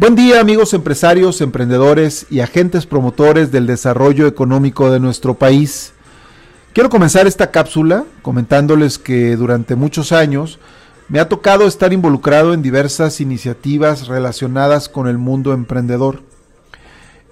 Buen 0.00 0.14
día 0.14 0.40
amigos 0.40 0.74
empresarios, 0.74 1.40
emprendedores 1.40 2.28
y 2.30 2.38
agentes 2.38 2.86
promotores 2.86 3.50
del 3.50 3.66
desarrollo 3.66 4.28
económico 4.28 4.92
de 4.92 5.00
nuestro 5.00 5.34
país. 5.34 5.92
Quiero 6.72 6.88
comenzar 6.88 7.26
esta 7.26 7.50
cápsula 7.50 8.04
comentándoles 8.22 8.96
que 8.96 9.34
durante 9.34 9.74
muchos 9.74 10.12
años 10.12 10.60
me 11.08 11.18
ha 11.18 11.28
tocado 11.28 11.66
estar 11.66 11.92
involucrado 11.92 12.54
en 12.54 12.62
diversas 12.62 13.20
iniciativas 13.20 14.06
relacionadas 14.06 14.88
con 14.88 15.08
el 15.08 15.18
mundo 15.18 15.52
emprendedor. 15.52 16.22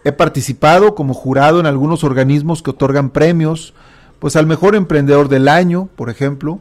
He 0.03 0.11
participado 0.11 0.97
como 0.97 1.14
jurado 1.14 1.61
en 1.61 1.67
algunos 1.67 2.03
organismos 2.03 2.64
que 2.64 2.70
otorgan 2.70 3.11
premios, 3.11 3.75
pues 4.19 4.34
al 4.34 4.48
mejor 4.48 4.75
emprendedor 4.75 5.28
del 5.28 5.47
año, 5.47 5.89
por 5.95 6.11
ejemplo. 6.11 6.58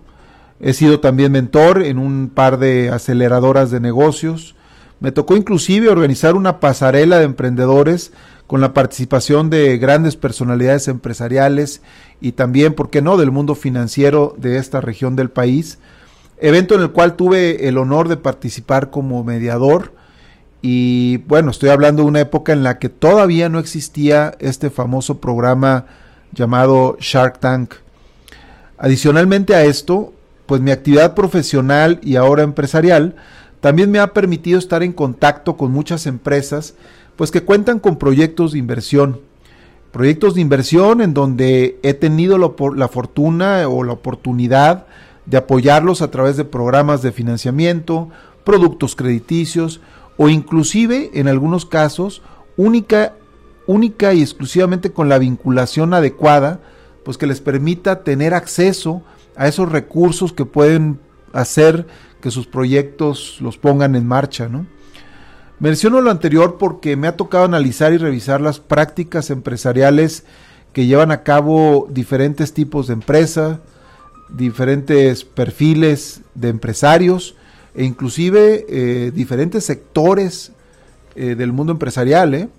He 0.60 0.74
sido 0.74 1.00
también 1.00 1.32
mentor 1.32 1.82
en 1.82 1.98
un 1.98 2.30
par 2.32 2.60
de 2.60 2.92
aceleradoras 2.92 3.72
de 3.72 3.80
negocios 3.80 4.55
me 5.00 5.12
tocó 5.12 5.36
inclusive 5.36 5.90
organizar 5.90 6.36
una 6.36 6.60
pasarela 6.60 7.20
de 7.20 7.26
emprendedores 7.26 8.12
con 8.48 8.62
la 8.62 8.74
participación 8.74 9.50
de 9.50 9.78
grandes 9.78 10.16
personalidades 10.16 10.88
empresariales 10.88 11.82
y 12.22 12.34
también, 12.34 12.74
¿por 12.74 12.90
qué 12.90 13.02
no?, 13.02 13.18
del 13.18 13.32
mundo 13.32 13.56
financiero 13.56 14.36
de 14.38 14.58
esta 14.58 14.82
región 14.82 15.16
del 15.16 15.30
país. 15.30 15.80
Evento 16.38 16.76
en 16.76 16.82
el 16.82 16.92
cual 16.92 17.16
tuve 17.16 17.68
el 17.68 17.78
honor 17.78 18.08
de 18.08 18.18
participar 18.18 18.90
como 18.90 19.24
mediador. 19.24 19.94
Y 20.62 21.18
bueno, 21.28 21.52
estoy 21.52 21.70
hablando 21.70 22.04
de 22.04 22.10
una 22.10 22.22
época 22.22 22.54
en 22.54 22.64
la 22.64 22.78
que 22.78 22.90
todavía 22.90 23.50
no 23.50 23.60
existía 23.60 24.36
este 24.40 24.70
famoso 24.70 25.20
programa 25.20 25.86
llamado 26.34 26.98
Shark 27.00 27.40
Tank. 27.40 27.76
Adicionalmente 28.78 29.56
a 29.56 29.64
esto, 29.64 30.14
pues 30.46 30.62
mi 30.62 30.72
actividad 30.72 31.16
profesional 31.16 32.00
y 32.04 32.18
ahora 32.18 32.44
empresarial 32.44 33.16
también 33.66 33.90
me 33.90 33.98
ha 33.98 34.14
permitido 34.14 34.60
estar 34.60 34.84
en 34.84 34.94
contacto 34.94 35.58
con 35.58 35.72
muchas 35.72 36.06
empresas, 36.06 36.76
pues 37.16 37.32
que 37.32 37.42
cuentan 37.42 37.80
con 37.80 37.96
proyectos 37.96 38.52
de 38.52 38.60
inversión. 38.60 39.22
Proyectos 39.92 40.36
de 40.36 40.42
inversión 40.42 41.02
en 41.02 41.16
donde 41.16 41.80
he 41.82 41.96
tenido 41.96 42.38
la, 42.38 42.88
fortuna 42.88 43.68
o 43.68 43.84
la 43.84 43.94
oportunidad 43.94 44.86
de 45.26 45.38
apoyarlos 45.38 46.04
a 46.04 46.12
través 46.12 46.38
de 46.38 46.46
programas 46.46 47.02
de 47.02 47.12
financiamiento, 47.12 48.10
productos 48.44 48.96
crediticios 48.96 49.82
o 50.16 50.30
inclusive 50.30 51.10
en 51.16 51.28
algunos 51.28 51.66
casos 51.66 52.22
única, 52.58 53.14
única 53.66 54.14
y 54.14 54.22
exclusivamente 54.22 54.92
con 54.92 55.10
la 55.10 55.18
vinculación 55.18 55.96
adecuada, 55.96 56.60
pues 57.04 57.18
que 57.18 57.26
les 57.26 57.42
permita 57.42 58.04
tener 58.04 58.36
acceso 58.36 59.02
a 59.36 59.48
esos 59.48 59.72
recursos 59.72 60.34
que 60.34 60.46
pueden 60.46 61.00
hacer 61.36 61.86
que 62.22 62.32
sus 62.32 62.48
proyectos 62.48 63.38
los 63.40 63.58
pongan 63.58 63.96
en 63.96 64.08
marcha, 64.08 64.50
¿no? 64.50 64.66
Menciono 65.60 66.02
lo 66.02 66.12
anterior 66.12 66.58
porque 66.58 66.98
me 66.98 67.08
ha 67.08 67.16
tocado 67.16 67.46
analizar 67.46 67.94
y 67.94 67.98
revisar 67.98 68.42
las 68.42 68.60
prácticas 68.60 69.30
empresariales 69.30 70.26
que 70.74 70.86
llevan 70.86 71.12
a 71.12 71.24
cabo 71.24 71.88
diferentes 71.90 72.54
tipos 72.54 72.88
de 72.88 72.94
empresas, 72.94 73.60
diferentes 74.30 75.24
perfiles 75.24 76.22
de 76.34 76.50
empresarios 76.50 77.36
e 77.74 77.86
inclusive 77.86 78.66
eh, 78.68 79.12
diferentes 79.14 79.64
sectores 79.64 80.52
eh, 81.16 81.36
del 81.36 81.54
mundo 81.54 81.72
empresarial. 81.72 82.34
¿eh? 82.34 82.50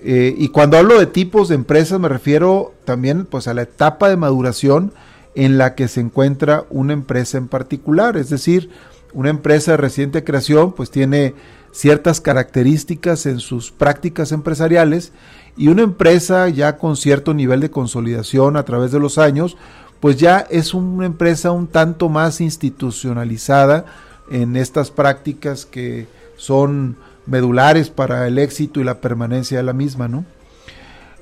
y 0.00 0.48
cuando 0.50 0.76
hablo 0.76 0.96
de 0.96 1.06
tipos 1.06 1.48
de 1.48 1.56
empresas 1.56 1.98
me 1.98 2.08
refiero 2.08 2.72
también 2.84 3.24
pues, 3.24 3.48
a 3.48 3.54
la 3.54 3.62
etapa 3.62 4.08
de 4.08 4.16
maduración 4.16 4.92
en 5.38 5.56
la 5.56 5.76
que 5.76 5.86
se 5.86 6.00
encuentra 6.00 6.64
una 6.68 6.92
empresa 6.92 7.38
en 7.38 7.46
particular, 7.46 8.16
es 8.16 8.28
decir, 8.28 8.70
una 9.12 9.30
empresa 9.30 9.70
de 9.70 9.76
reciente 9.76 10.24
creación 10.24 10.72
pues 10.72 10.90
tiene 10.90 11.32
ciertas 11.70 12.20
características 12.20 13.24
en 13.24 13.38
sus 13.38 13.70
prácticas 13.70 14.32
empresariales 14.32 15.12
y 15.56 15.68
una 15.68 15.82
empresa 15.82 16.48
ya 16.48 16.76
con 16.76 16.96
cierto 16.96 17.34
nivel 17.34 17.60
de 17.60 17.70
consolidación 17.70 18.56
a 18.56 18.64
través 18.64 18.90
de 18.90 18.98
los 18.98 19.16
años 19.16 19.56
pues 20.00 20.16
ya 20.16 20.40
es 20.50 20.74
una 20.74 21.06
empresa 21.06 21.52
un 21.52 21.68
tanto 21.68 22.08
más 22.08 22.40
institucionalizada 22.40 23.84
en 24.32 24.56
estas 24.56 24.90
prácticas 24.90 25.66
que 25.66 26.08
son 26.36 26.96
medulares 27.26 27.90
para 27.90 28.26
el 28.26 28.38
éxito 28.38 28.80
y 28.80 28.84
la 28.84 29.00
permanencia 29.00 29.58
de 29.58 29.62
la 29.62 29.72
misma, 29.72 30.08
¿no? 30.08 30.24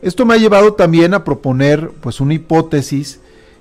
Esto 0.00 0.25
me 0.25 0.33
ha 0.33 0.38
llevado 0.38 0.72
también 0.72 1.12
a 1.12 1.22
proponer 1.22 1.91
pues 2.00 2.21
una 2.21 2.33
hipótesis 2.33 3.21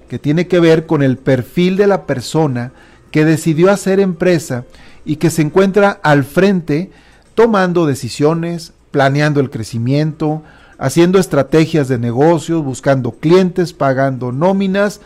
que 0.09 0.19
tiene 0.19 0.47
que 0.47 0.59
ver 0.59 0.85
con 0.85 1.01
el 1.03 1.17
perfil 1.17 1.77
de 1.77 1.87
la 1.87 2.05
persona 2.05 2.71
que 3.11 3.25
decidió 3.25 3.71
hacer 3.71 3.99
empresa 3.99 4.65
y 5.05 5.17
que 5.17 5.29
se 5.29 5.41
encuentra 5.41 5.91
al 6.03 6.23
frente 6.23 6.91
tomando 7.33 7.85
decisiones, 7.85 8.73
planeando 8.91 9.39
el 9.39 9.49
crecimiento, 9.49 10.41
haciendo 10.77 11.19
estrategias 11.19 11.87
de 11.87 11.97
negocios, 11.97 12.63
buscando 12.63 13.11
clientes, 13.11 13.73
pagando 13.73 14.31
nóminas, 14.31 15.01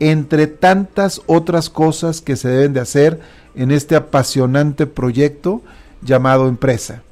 entre 0.00 0.46
tantas 0.46 1.22
otras 1.26 1.70
cosas 1.70 2.20
que 2.20 2.36
se 2.36 2.48
deben 2.48 2.72
de 2.72 2.80
hacer 2.80 3.20
en 3.54 3.70
este 3.70 3.96
apasionante 3.96 4.86
proyecto 4.86 5.62
llamado 6.02 6.48
empresa. 6.48 7.02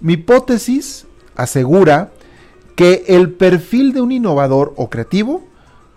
Mi 0.00 0.14
hipótesis 0.14 1.06
asegura 1.36 2.10
que 2.76 3.04
el 3.06 3.30
perfil 3.30 3.92
de 3.92 4.00
un 4.00 4.12
innovador 4.12 4.74
o 4.76 4.90
creativo 4.90 5.44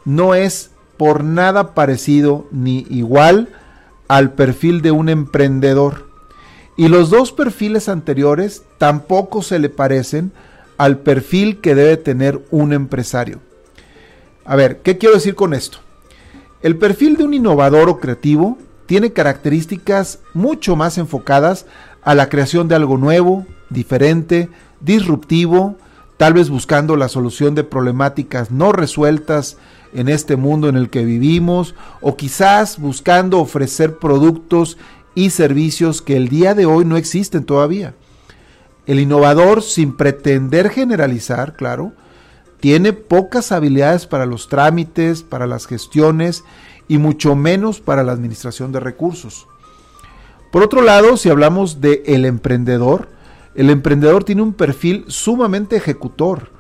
no 0.07 0.35
es 0.35 0.71
por 0.95 1.25
nada 1.25 1.75
parecido 1.75 2.47
ni 2.49 2.87
igual 2.89 3.49
al 4.07 4.31
perfil 4.31 4.81
de 4.81 4.91
un 4.91 5.09
emprendedor. 5.09 6.07
Y 6.77 6.87
los 6.87 7.09
dos 7.09 7.33
perfiles 7.33 7.89
anteriores 7.89 8.63
tampoco 8.77 9.41
se 9.41 9.59
le 9.59 9.67
parecen 9.67 10.31
al 10.77 10.99
perfil 10.99 11.59
que 11.59 11.75
debe 11.75 11.97
tener 11.97 12.41
un 12.51 12.71
empresario. 12.71 13.39
A 14.45 14.55
ver, 14.55 14.79
¿qué 14.79 14.97
quiero 14.97 15.15
decir 15.15 15.35
con 15.35 15.53
esto? 15.53 15.79
El 16.61 16.77
perfil 16.77 17.17
de 17.17 17.25
un 17.25 17.33
innovador 17.33 17.89
o 17.89 17.99
creativo 17.99 18.57
tiene 18.85 19.11
características 19.11 20.19
mucho 20.33 20.77
más 20.77 20.97
enfocadas 20.97 21.65
a 22.01 22.15
la 22.15 22.29
creación 22.29 22.69
de 22.69 22.75
algo 22.75 22.97
nuevo, 22.97 23.45
diferente, 23.69 24.47
disruptivo, 24.79 25.75
tal 26.15 26.33
vez 26.33 26.49
buscando 26.49 26.95
la 26.95 27.09
solución 27.09 27.55
de 27.55 27.65
problemáticas 27.65 28.51
no 28.51 28.71
resueltas 28.71 29.57
en 29.97 30.09
este 30.09 30.35
mundo 30.35 30.69
en 30.69 30.75
el 30.77 30.91
que 30.91 31.03
vivimos 31.03 31.73
o 32.01 32.15
quizás 32.15 32.77
buscando 32.77 33.39
ofrecer 33.39 33.97
productos 33.97 34.77
y 35.15 35.31
servicios 35.31 36.03
que 36.03 36.15
el 36.15 36.29
día 36.29 36.53
de 36.53 36.67
hoy 36.67 36.85
no 36.85 36.97
existen 36.97 37.43
todavía. 37.43 37.95
El 38.85 38.99
innovador, 38.99 39.63
sin 39.63 39.97
pretender 39.97 40.69
generalizar, 40.69 41.55
claro, 41.55 41.93
tiene 42.59 42.93
pocas 42.93 43.51
habilidades 43.51 44.05
para 44.05 44.27
los 44.27 44.49
trámites, 44.49 45.23
para 45.23 45.47
las 45.47 45.65
gestiones 45.65 46.43
y 46.87 46.99
mucho 46.99 47.35
menos 47.35 47.81
para 47.81 48.03
la 48.03 48.11
administración 48.11 48.71
de 48.71 48.79
recursos. 48.79 49.47
Por 50.51 50.61
otro 50.61 50.83
lado, 50.83 51.17
si 51.17 51.29
hablamos 51.29 51.81
de 51.81 52.03
el 52.05 52.23
emprendedor, 52.23 53.09
el 53.55 53.71
emprendedor 53.71 54.23
tiene 54.23 54.43
un 54.43 54.53
perfil 54.53 55.05
sumamente 55.07 55.75
ejecutor. 55.75 56.51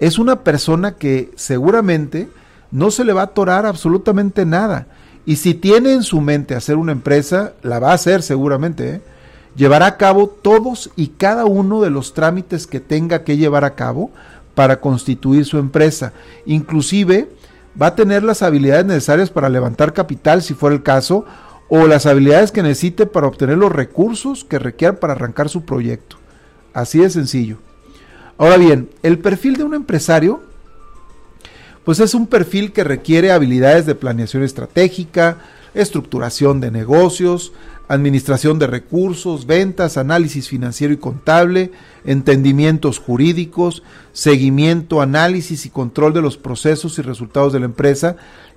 Es 0.00 0.18
una 0.18 0.42
persona 0.42 0.96
que 0.96 1.30
seguramente 1.36 2.30
no 2.70 2.90
se 2.90 3.04
le 3.04 3.12
va 3.12 3.22
a 3.22 3.24
atorar 3.24 3.66
absolutamente 3.66 4.44
nada. 4.44 4.86
Y 5.26 5.36
si 5.36 5.54
tiene 5.54 5.92
en 5.92 6.02
su 6.02 6.20
mente 6.20 6.54
hacer 6.54 6.76
una 6.76 6.92
empresa, 6.92 7.52
la 7.62 7.78
va 7.78 7.90
a 7.90 7.94
hacer 7.94 8.22
seguramente. 8.22 8.94
¿eh? 8.94 9.00
Llevará 9.56 9.86
a 9.86 9.96
cabo 9.96 10.28
todos 10.28 10.90
y 10.96 11.08
cada 11.08 11.44
uno 11.44 11.82
de 11.82 11.90
los 11.90 12.14
trámites 12.14 12.66
que 12.66 12.80
tenga 12.80 13.24
que 13.24 13.36
llevar 13.36 13.64
a 13.64 13.74
cabo 13.74 14.10
para 14.54 14.80
constituir 14.80 15.44
su 15.44 15.58
empresa. 15.58 16.12
Inclusive 16.46 17.28
va 17.80 17.88
a 17.88 17.94
tener 17.94 18.22
las 18.22 18.42
habilidades 18.42 18.86
necesarias 18.86 19.30
para 19.30 19.48
levantar 19.48 19.92
capital 19.92 20.42
si 20.42 20.54
fuera 20.54 20.74
el 20.74 20.82
caso 20.82 21.24
o 21.68 21.86
las 21.86 22.06
habilidades 22.06 22.50
que 22.50 22.62
necesite 22.62 23.06
para 23.06 23.26
obtener 23.26 23.58
los 23.58 23.70
recursos 23.70 24.44
que 24.44 24.58
requiera 24.58 24.98
para 24.98 25.12
arrancar 25.12 25.48
su 25.48 25.64
proyecto. 25.64 26.16
Así 26.72 27.00
de 27.00 27.10
sencillo. 27.10 27.58
Ahora 28.38 28.56
bien, 28.56 28.88
el 29.02 29.18
perfil 29.18 29.56
de 29.56 29.64
un 29.64 29.74
empresario 29.74 30.40
pues 31.88 32.00
es 32.00 32.12
un 32.12 32.26
perfil 32.26 32.72
que 32.72 32.84
requiere 32.84 33.32
habilidades 33.32 33.86
de 33.86 33.94
planeación 33.94 34.42
estratégica, 34.42 35.38
estructuración 35.72 36.60
de 36.60 36.70
negocios, 36.70 37.54
administración 37.88 38.58
de 38.58 38.66
recursos, 38.66 39.46
ventas, 39.46 39.96
análisis 39.96 40.50
financiero 40.50 40.92
y 40.92 40.98
contable, 40.98 41.72
entendimientos 42.04 42.98
jurídicos, 42.98 43.82
seguimiento, 44.12 45.00
análisis 45.00 45.64
y 45.64 45.70
control 45.70 46.12
de 46.12 46.20
los 46.20 46.36
procesos 46.36 46.98
y 46.98 47.00
resultados 47.00 47.54
de 47.54 47.60
la 47.60 47.64
empresa, 47.64 48.16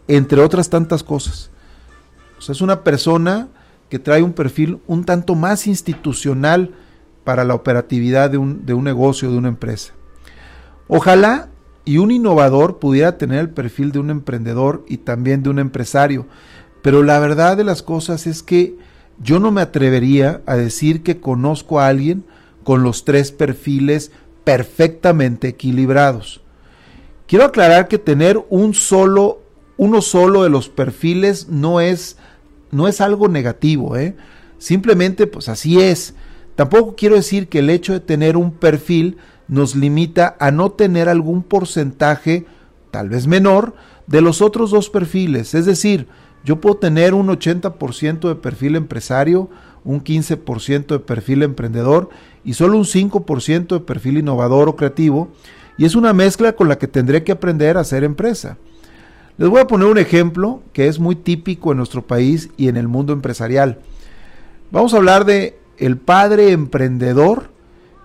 entre 0.10 0.42
otras 0.42 0.69
tantas 0.69 1.01
cosas. 1.01 1.51
O 2.38 2.42
sea, 2.42 2.51
es 2.51 2.60
una 2.60 2.83
persona 2.83 3.48
que 3.88 3.98
trae 3.98 4.24
un 4.24 4.33
perfil 4.33 4.80
un 4.88 5.06
tanto 5.06 5.36
más 5.36 5.68
institucional 5.68 6.75
para 7.24 7.45
la 7.45 7.56
operatividad 7.56 8.30
de 8.30 8.38
un, 8.38 8.66
de 8.66 8.74
un 8.74 8.83
negocio, 8.83 9.31
de 9.31 9.38
una 9.38 9.48
empresa. 9.48 9.94
Ojalá 10.89 11.48
y 11.86 11.98
un 11.98 12.12
innovador 12.12 12.80
pudiera 12.80 13.18
tener 13.18 13.39
el 13.39 13.50
perfil 13.50 13.92
de 13.92 14.00
un 14.00 14.10
emprendedor 14.10 14.86
y 14.88 14.98
también 14.98 15.44
de 15.44 15.50
un 15.50 15.60
empresario, 15.60 16.28
pero 16.81 17.04
la 17.04 17.19
verdad 17.19 17.57
de 17.57 17.63
las 17.63 17.81
cosas 17.81 18.28
es 18.28 18.44
que 18.44 18.75
yo 19.22 19.39
no 19.39 19.51
me 19.51 19.62
atrevería 19.62 20.42
a 20.45 20.56
decir 20.56 21.04
que 21.04 21.19
conozco 21.19 21.80
a 21.80 21.88
alguien 21.88 22.24
con 22.63 22.83
los 22.83 23.06
tres 23.06 23.31
perfiles 23.31 24.12
perfectamente 24.44 25.50
equilibrados. 25.50 26.42
Quiero 27.28 27.45
aclarar 27.45 27.88
que 27.88 27.98
tener 27.98 28.44
un 28.50 28.74
solo, 28.74 29.42
uno 29.78 30.01
solo 30.01 30.44
de 30.44 30.50
los 30.50 30.69
perfiles 30.69 31.48
no 31.50 31.80
es, 31.80 32.18
no 32.72 32.88
es 32.88 33.00
algo 33.00 33.28
negativo, 33.28 33.95
¿eh? 33.95 34.16
simplemente 34.57 35.28
pues 35.28 35.50
así 35.50 35.80
es. 35.80 36.13
Tampoco 36.56 36.95
quiero 36.95 37.16
decir 37.16 37.48
que 37.48 37.60
el 37.60 37.69
hecho 37.69 37.94
de 37.94 38.00
tener 38.00 38.38
un 38.38 38.51
perfil 38.51 39.18
nos 39.47 39.75
limita 39.75 40.35
a 40.39 40.51
no 40.51 40.71
tener 40.71 41.09
algún 41.09 41.43
porcentaje, 41.43 42.45
tal 42.91 43.09
vez 43.09 43.27
menor, 43.27 43.73
de 44.07 44.21
los 44.21 44.41
otros 44.41 44.71
dos 44.71 44.89
perfiles. 44.89 45.53
Es 45.53 45.65
decir, 45.65 46.07
yo 46.43 46.59
puedo 46.59 46.77
tener 46.77 47.13
un 47.13 47.27
80% 47.27 48.27
de 48.27 48.35
perfil 48.35 48.75
empresario, 48.75 49.49
un 49.83 50.03
15% 50.03 50.88
de 50.88 50.99
perfil 50.99 51.43
emprendedor 51.43 52.09
y 52.43 52.53
solo 52.53 52.77
un 52.77 52.85
5% 52.85 53.67
de 53.67 53.79
perfil 53.79 54.17
innovador 54.17 54.69
o 54.69 54.75
creativo, 54.75 55.29
y 55.77 55.85
es 55.85 55.95
una 55.95 56.13
mezcla 56.13 56.53
con 56.53 56.67
la 56.67 56.77
que 56.77 56.87
tendré 56.87 57.23
que 57.23 57.31
aprender 57.31 57.77
a 57.77 57.81
hacer 57.81 58.03
empresa. 58.03 58.57
Les 59.37 59.49
voy 59.49 59.61
a 59.61 59.67
poner 59.67 59.87
un 59.87 59.97
ejemplo 59.97 60.61
que 60.73 60.87
es 60.87 60.99
muy 60.99 61.15
típico 61.15 61.71
en 61.71 61.77
nuestro 61.77 62.05
país 62.05 62.49
y 62.57 62.67
en 62.67 62.77
el 62.77 62.87
mundo 62.87 63.13
empresarial. 63.13 63.79
Vamos 64.71 64.94
a 64.94 64.97
hablar 64.97 65.25
de 65.25 65.59
el 65.77 65.97
padre 65.97 66.51
emprendedor 66.51 67.49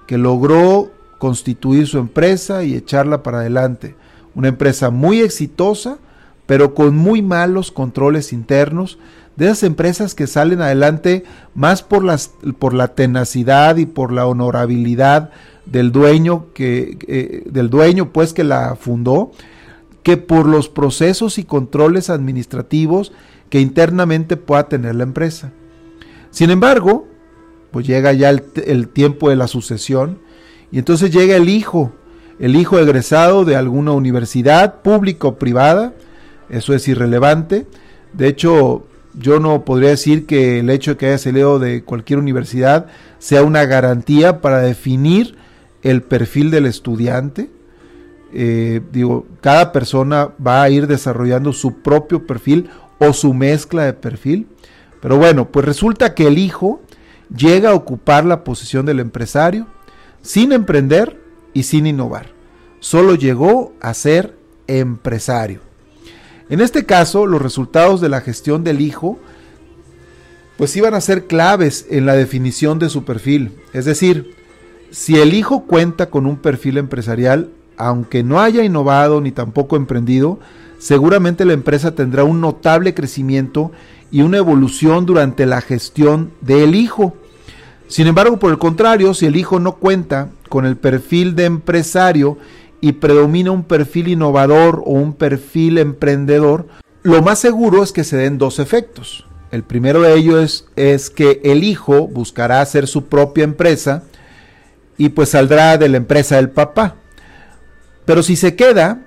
que 0.07 0.19
logró 0.19 0.91
constituir 1.19 1.87
su 1.87 1.99
empresa 1.99 2.65
y 2.65 2.75
echarla 2.75 3.23
para 3.23 3.39
adelante. 3.39 3.95
Una 4.35 4.49
empresa 4.49 4.91
muy 4.91 5.21
exitosa, 5.21 5.99
pero 6.47 6.75
con 6.75 6.97
muy 6.97 7.23
malos 7.23 7.73
controles 7.73 8.33
internos, 8.33 8.99
de 9.37 9.47
esas 9.47 9.63
empresas 9.65 10.15
que 10.15 10.27
salen 10.27 10.63
adelante 10.63 11.25
más 11.55 11.83
por, 11.83 12.03
las, 12.03 12.31
por 12.59 12.75
la 12.75 12.89
tenacidad 12.89 13.77
y 13.77 13.87
por 13.87 14.13
la 14.13 14.27
honorabilidad 14.27 15.31
del 15.67 15.93
dueño 15.93 16.47
que 16.55 16.97
eh, 17.07 17.43
del 17.51 17.69
dueño 17.69 18.13
pues 18.13 18.33
que 18.33 18.45
la 18.45 18.77
fundó 18.77 19.33
que 20.03 20.17
por 20.17 20.47
los 20.47 20.69
procesos 20.69 21.39
y 21.39 21.45
controles 21.45 22.09
administrativos 22.09 23.13
que 23.51 23.61
internamente 23.61 24.37
pueda 24.37 24.69
tener 24.69 24.95
la 24.95 25.03
empresa. 25.03 25.53
Sin 26.31 26.51
embargo, 26.51 27.09
pues 27.73 27.87
llega 27.87 28.13
ya 28.13 28.31
el, 28.31 28.45
el 28.65 28.89
tiempo 28.89 29.29
de 29.29 29.37
la 29.37 29.49
sucesión 29.49 30.19
y 30.71 30.79
entonces 30.79 31.11
llega 31.11 31.37
el 31.37 31.49
hijo, 31.49 31.93
el 32.39 32.57
hijo 32.57 32.79
egresado 32.79 33.45
de 33.45 33.57
alguna 33.57 33.93
universidad 33.93 34.83
pública 34.83 35.29
o 35.29 35.37
privada, 35.37 35.95
eso 36.49 36.75
es 36.75 36.87
irrelevante. 36.89 37.67
De 38.13 38.29
hecho, 38.29 38.87
yo 39.15 39.41
no 39.41 39.65
podría 39.65 39.91
decir 39.91 40.27
que 40.27 40.61
el 40.61 40.71
hecho 40.71 40.93
de 40.93 40.97
que 40.97 41.07
haya 41.07 41.19
salido 41.19 41.59
de 41.59 41.83
cualquier 41.83 42.19
universidad 42.19 42.87
sea 43.19 43.43
una 43.43 43.65
garantía 43.65 44.41
para 44.41 44.61
definir 44.61 45.37
el 45.83 46.03
perfil 46.03 46.51
del 46.51 46.67
estudiante. 46.67 47.51
Eh, 48.33 48.81
digo, 48.93 49.27
cada 49.41 49.73
persona 49.73 50.31
va 50.45 50.63
a 50.63 50.71
ir 50.71 50.87
desarrollando 50.87 51.53
su 51.53 51.81
propio 51.81 52.27
perfil 52.27 52.69
o 52.99 53.13
su 53.13 53.33
mezcla 53.33 53.85
de 53.85 53.93
perfil. 53.93 54.47
Pero 55.01 55.17
bueno, 55.17 55.49
pues 55.51 55.65
resulta 55.65 56.15
que 56.15 56.27
el 56.27 56.39
hijo 56.39 56.81
llega 57.35 57.71
a 57.71 57.75
ocupar 57.75 58.25
la 58.25 58.45
posición 58.45 58.85
del 58.87 59.01
empresario 59.01 59.67
sin 60.27 60.53
emprender 60.53 61.23
y 61.55 61.63
sin 61.63 61.87
innovar. 61.87 62.33
Solo 62.81 63.15
llegó 63.15 63.73
a 63.81 63.95
ser 63.95 64.37
empresario. 64.67 65.61
En 66.51 66.61
este 66.61 66.85
caso, 66.85 67.27
los 67.27 67.41
resultados 67.41 68.01
de 68.01 68.09
la 68.09 68.21
gestión 68.21 68.65
del 68.65 68.81
hijo 68.81 69.19
pues 70.57 70.75
iban 70.77 70.95
a 70.95 71.01
ser 71.01 71.27
claves 71.27 71.87
en 71.91 72.07
la 72.07 72.15
definición 72.15 72.79
de 72.79 72.89
su 72.89 73.05
perfil. 73.05 73.53
Es 73.73 73.85
decir, 73.85 74.35
si 74.91 75.17
el 75.17 75.35
hijo 75.35 75.65
cuenta 75.65 76.09
con 76.09 76.27
un 76.27 76.37
perfil 76.39 76.79
empresarial, 76.79 77.51
aunque 77.77 78.23
no 78.23 78.41
haya 78.41 78.65
innovado 78.65 79.21
ni 79.21 79.33
tampoco 79.33 79.77
emprendido, 79.77 80.41
seguramente 80.79 81.45
la 81.45 81.53
empresa 81.53 81.95
tendrá 81.95 82.25
un 82.25 82.41
notable 82.41 82.95
crecimiento 82.95 83.71
y 84.11 84.23
una 84.23 84.39
evolución 84.39 85.05
durante 85.05 85.47
la 85.47 85.61
gestión 85.61 86.33
del 86.41 86.75
hijo. 86.75 87.15
Sin 87.89 88.07
embargo, 88.07 88.39
por 88.39 88.51
el 88.51 88.59
contrario, 88.59 89.15
si 89.15 89.27
el 89.27 89.37
hijo 89.37 89.61
no 89.61 89.77
cuenta 89.77 90.31
con 90.49 90.67
el 90.67 90.77
perfil 90.77 91.37
de 91.37 91.45
empresario 91.45 92.37
y 92.81 92.93
predomina 92.93 93.53
un 93.53 93.65
perfil 93.65 94.09
innovador 94.09 94.83
o 94.85 94.93
un 94.93 95.15
perfil 95.15 95.79
emprendedor, 95.79 96.67
lo 97.03 97.23
más 97.23 97.39
seguro 97.39 97.83
es 97.83 97.93
que 97.93 98.05
se 98.05 98.17
den 98.17 98.39
dos 98.39 98.59
efectos. 98.59 99.27
El 99.53 99.63
primero 99.63 100.03
de 100.03 100.15
ellos 100.15 100.67
es, 100.75 101.09
que 101.09 101.41
el 101.45 101.63
hijo 101.63 102.09
buscará 102.09 102.61
hacer 102.61 102.89
su 102.89 103.05
propia 103.07 103.45
empresa 103.45 104.03
y 104.99 105.11
pues 105.11 105.31
saldrá 105.31 105.79
de 105.79 105.89
la 105.89 105.99
empresa 105.99 106.37
del 106.37 106.51
papá. 106.51 106.97
Pero 108.05 108.23
si 108.23 108.35
se 108.35 108.57
queda, 108.57 109.03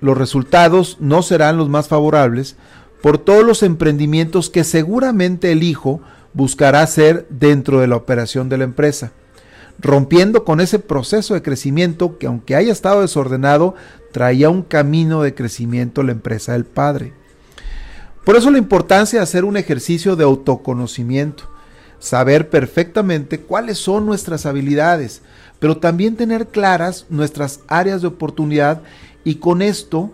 los 0.00 0.16
resultados 0.16 0.98
no 1.00 1.22
serán 1.22 1.56
los 1.56 1.68
más 1.68 1.88
favorables 1.88 2.56
por 3.02 3.18
todos 3.18 3.44
los 3.44 3.62
emprendimientos 3.62 4.50
que 4.50 4.64
seguramente 4.64 5.52
el 5.52 5.62
hijo 5.62 6.02
buscará 6.38 6.82
hacer 6.82 7.26
dentro 7.30 7.80
de 7.80 7.88
la 7.88 7.96
operación 7.96 8.48
de 8.48 8.58
la 8.58 8.64
empresa 8.64 9.10
rompiendo 9.80 10.44
con 10.44 10.60
ese 10.60 10.78
proceso 10.78 11.34
de 11.34 11.42
crecimiento 11.42 12.18
que 12.18 12.26
aunque 12.26 12.56
haya 12.56 12.72
estado 12.72 13.00
desordenado, 13.00 13.74
traía 14.12 14.50
un 14.50 14.62
camino 14.62 15.22
de 15.22 15.34
crecimiento 15.34 16.02
la 16.02 16.12
empresa 16.12 16.52
del 16.52 16.64
padre. 16.64 17.12
Por 18.24 18.36
eso 18.36 18.50
la 18.50 18.58
importancia 18.58 19.18
de 19.18 19.22
hacer 19.22 19.44
un 19.44 19.56
ejercicio 19.56 20.16
de 20.16 20.24
autoconocimiento, 20.24 21.44
saber 21.98 22.50
perfectamente 22.50 23.40
cuáles 23.40 23.78
son 23.78 24.04
nuestras 24.04 24.46
habilidades, 24.46 25.22
pero 25.58 25.78
también 25.78 26.16
tener 26.16 26.48
claras 26.48 27.06
nuestras 27.08 27.60
áreas 27.68 28.02
de 28.02 28.08
oportunidad 28.08 28.82
y 29.24 29.36
con 29.36 29.62
esto 29.62 30.12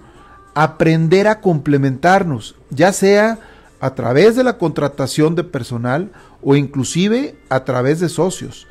aprender 0.54 1.26
a 1.26 1.40
complementarnos, 1.40 2.54
ya 2.70 2.92
sea 2.92 3.40
a 3.80 3.94
través 3.94 4.36
de 4.36 4.44
la 4.44 4.58
contratación 4.58 5.34
de 5.34 5.44
personal 5.44 6.10
o 6.42 6.56
inclusive 6.56 7.36
a 7.48 7.64
través 7.64 8.00
de 8.00 8.08
socios. 8.08 8.66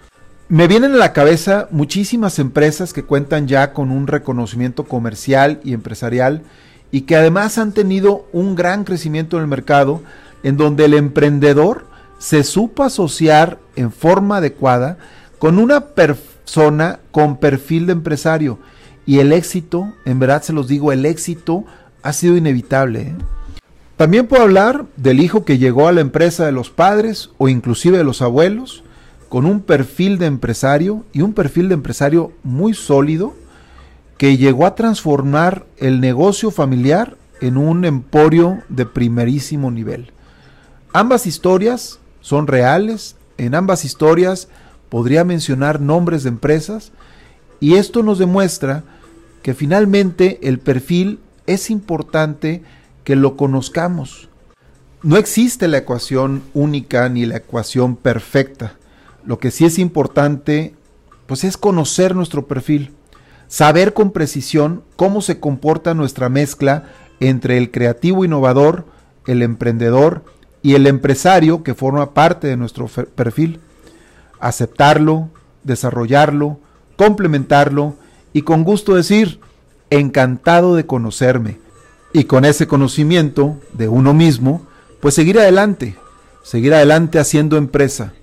Me 0.49 0.67
vienen 0.67 0.93
a 0.93 0.97
la 0.97 1.13
cabeza 1.13 1.67
muchísimas 1.71 2.37
empresas 2.39 2.93
que 2.93 3.03
cuentan 3.03 3.47
ya 3.47 3.73
con 3.73 3.91
un 3.91 4.07
reconocimiento 4.07 4.83
comercial 4.83 5.59
y 5.63 5.73
empresarial 5.73 6.43
y 6.91 7.01
que 7.01 7.15
además 7.15 7.57
han 7.57 7.71
tenido 7.71 8.27
un 8.33 8.55
gran 8.55 8.83
crecimiento 8.83 9.37
en 9.37 9.43
el 9.43 9.49
mercado 9.49 10.01
en 10.43 10.57
donde 10.57 10.85
el 10.85 10.93
emprendedor 10.93 11.85
se 12.19 12.43
supo 12.43 12.83
asociar 12.83 13.57
en 13.75 13.91
forma 13.91 14.37
adecuada 14.37 14.97
con 15.39 15.57
una 15.57 15.87
persona 15.87 16.99
con 17.11 17.37
perfil 17.37 17.87
de 17.87 17.93
empresario 17.93 18.59
y 19.05 19.19
el 19.19 19.33
éxito, 19.33 19.93
en 20.05 20.19
verdad 20.19 20.41
se 20.43 20.53
los 20.53 20.67
digo, 20.67 20.91
el 20.91 21.05
éxito 21.05 21.65
ha 22.03 22.13
sido 22.13 22.37
inevitable. 22.37 23.01
¿eh? 23.01 23.15
También 23.97 24.27
puedo 24.27 24.43
hablar 24.43 24.85
del 24.97 25.19
hijo 25.19 25.45
que 25.45 25.57
llegó 25.57 25.87
a 25.87 25.91
la 25.91 26.01
empresa 26.01 26.45
de 26.45 26.51
los 26.51 26.69
padres 26.69 27.29
o 27.37 27.47
inclusive 27.47 27.97
de 27.97 28.03
los 28.03 28.21
abuelos, 28.21 28.83
con 29.29 29.45
un 29.45 29.61
perfil 29.61 30.17
de 30.17 30.27
empresario 30.27 31.05
y 31.11 31.21
un 31.21 31.33
perfil 31.33 31.67
de 31.67 31.75
empresario 31.75 32.31
muy 32.43 32.73
sólido 32.73 33.33
que 34.17 34.37
llegó 34.37 34.65
a 34.65 34.75
transformar 34.75 35.65
el 35.77 35.99
negocio 35.99 36.51
familiar 36.51 37.17
en 37.41 37.57
un 37.57 37.83
emporio 37.83 38.61
de 38.69 38.85
primerísimo 38.85 39.71
nivel. 39.71 40.11
Ambas 40.93 41.25
historias 41.25 41.99
son 42.21 42.47
reales, 42.47 43.15
en 43.37 43.55
ambas 43.55 43.85
historias 43.85 44.47
podría 44.89 45.23
mencionar 45.23 45.81
nombres 45.81 46.23
de 46.23 46.29
empresas 46.29 46.91
y 47.59 47.75
esto 47.75 48.03
nos 48.03 48.19
demuestra 48.19 48.83
que 49.41 49.53
finalmente 49.53 50.39
el 50.43 50.59
perfil 50.59 51.19
es 51.47 51.69
importante 51.69 52.61
que 53.03 53.15
lo 53.15 53.35
conozcamos. 53.35 54.29
No 55.01 55.17
existe 55.17 55.67
la 55.67 55.79
ecuación 55.79 56.43
única 56.53 57.09
ni 57.09 57.25
la 57.25 57.37
ecuación 57.37 57.95
perfecta. 57.95 58.75
Lo 59.25 59.37
que 59.37 59.51
sí 59.51 59.65
es 59.65 59.77
importante, 59.77 60.73
pues 61.27 61.43
es 61.43 61.57
conocer 61.57 62.15
nuestro 62.15 62.47
perfil, 62.47 62.91
saber 63.47 63.93
con 63.93 64.11
precisión 64.11 64.83
cómo 64.95 65.21
se 65.21 65.39
comporta 65.39 65.93
nuestra 65.93 66.29
mezcla 66.29 66.85
entre 67.19 67.57
el 67.57 67.71
creativo 67.71 68.23
innovador, 68.23 68.85
el 69.27 69.41
emprendedor 69.41 70.23
y 70.61 70.75
el 70.75 70.87
empresario 70.87 71.63
que 71.63 71.73
forma 71.73 72.13
parte 72.13 72.47
de 72.47 72.57
nuestro 72.57 72.87
perfil. 72.87 73.59
Aceptarlo, 74.39 75.29
desarrollarlo, 75.63 76.59
complementarlo 76.95 77.95
y 78.31 78.43
con 78.43 78.63
gusto 78.63 78.95
decir, 78.95 79.39
encantado 79.89 80.75
de 80.75 80.85
conocerme. 80.85 81.62
Y 82.13 82.25
con 82.25 82.45
ese 82.45 82.67
conocimiento 82.67 83.59
de 83.73 83.87
uno 83.87 84.13
mismo, 84.13 84.67
pues 85.01 85.15
seguir 85.15 85.39
adelante, 85.39 85.95
seguir 86.43 86.73
adelante 86.73 87.17
haciendo 87.17 87.57
empresa, 87.57 88.13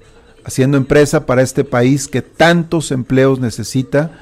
haciendo 0.45 0.77
empresa 0.77 1.27
para 1.27 1.43
este 1.43 1.65
país 1.65 2.07
que 2.07 2.23
tantos 2.23 2.93
empleos 2.93 3.41
necesita 3.41 4.13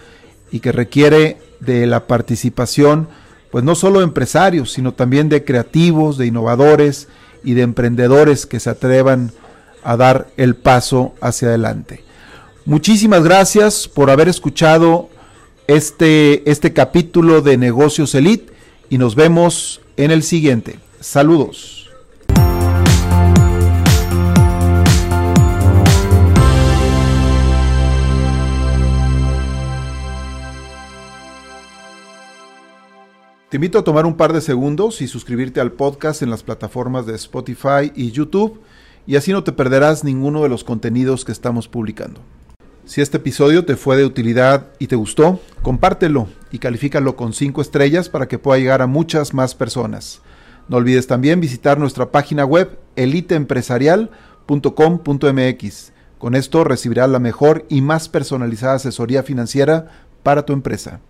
y 0.50 0.60
que 0.60 0.72
requiere 0.72 1.36
de 1.60 1.86
la 1.86 2.06
participación, 2.06 3.08
pues 3.50 3.62
no 3.62 3.74
solo 3.74 3.98
de 3.98 4.06
empresarios, 4.06 4.72
sino 4.72 4.94
también 4.94 5.28
de 5.28 5.44
creativos, 5.44 6.16
de 6.16 6.26
innovadores 6.26 7.08
y 7.44 7.52
de 7.54 7.62
emprendedores 7.62 8.46
que 8.46 8.60
se 8.60 8.70
atrevan 8.70 9.32
a 9.82 9.96
dar 9.96 10.28
el 10.36 10.56
paso 10.56 11.14
hacia 11.20 11.48
adelante. 11.48 12.02
Muchísimas 12.64 13.22
gracias 13.22 13.88
por 13.88 14.10
haber 14.10 14.28
escuchado 14.28 15.08
este, 15.66 16.50
este 16.50 16.72
capítulo 16.72 17.42
de 17.42 17.56
Negocios 17.56 18.14
Elite 18.14 18.57
y 18.90 18.98
nos 18.98 19.14
vemos 19.14 19.80
en 19.96 20.10
el 20.10 20.22
siguiente. 20.22 20.78
Saludos. 21.00 21.90
Te 33.48 33.56
invito 33.56 33.78
a 33.78 33.84
tomar 33.84 34.04
un 34.04 34.14
par 34.14 34.34
de 34.34 34.42
segundos 34.42 35.00
y 35.00 35.08
suscribirte 35.08 35.58
al 35.58 35.72
podcast 35.72 36.20
en 36.20 36.28
las 36.28 36.42
plataformas 36.42 37.06
de 37.06 37.14
Spotify 37.14 37.90
y 37.94 38.10
YouTube 38.10 38.60
y 39.06 39.16
así 39.16 39.32
no 39.32 39.42
te 39.42 39.52
perderás 39.52 40.04
ninguno 40.04 40.42
de 40.42 40.50
los 40.50 40.64
contenidos 40.64 41.24
que 41.24 41.32
estamos 41.32 41.66
publicando. 41.66 42.20
Si 42.88 43.00
este 43.02 43.18
episodio 43.18 43.66
te 43.66 43.76
fue 43.76 43.98
de 43.98 44.06
utilidad 44.06 44.68
y 44.78 44.86
te 44.86 44.96
gustó, 44.96 45.42
compártelo 45.60 46.26
y 46.50 46.58
califícalo 46.58 47.16
con 47.16 47.34
5 47.34 47.60
estrellas 47.60 48.08
para 48.08 48.28
que 48.28 48.38
pueda 48.38 48.58
llegar 48.58 48.80
a 48.80 48.86
muchas 48.86 49.34
más 49.34 49.54
personas. 49.54 50.22
No 50.68 50.78
olvides 50.78 51.06
también 51.06 51.38
visitar 51.38 51.78
nuestra 51.78 52.10
página 52.10 52.46
web 52.46 52.78
eliteempresarial.com.mx. 52.96 55.92
Con 56.16 56.34
esto 56.34 56.64
recibirás 56.64 57.10
la 57.10 57.18
mejor 57.18 57.66
y 57.68 57.82
más 57.82 58.08
personalizada 58.08 58.76
asesoría 58.76 59.22
financiera 59.22 59.88
para 60.22 60.46
tu 60.46 60.54
empresa. 60.54 61.00